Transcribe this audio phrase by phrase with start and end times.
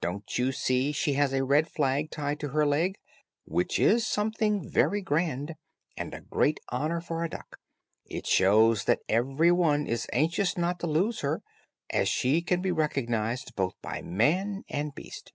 [0.00, 2.96] Don't you see she has a red flag tied to her leg,
[3.44, 5.56] which is something very grand,
[5.96, 7.58] and a great honor for a duck;
[8.08, 11.42] it shows that every one is anxious not to lose her,
[11.90, 15.32] as she can be recognized both by man and beast.